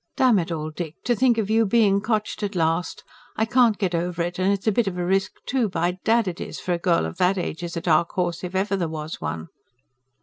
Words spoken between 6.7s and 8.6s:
A GIRL OF THAT AGE IS A DARK HORSE IF